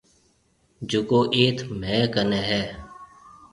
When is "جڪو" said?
0.89-1.19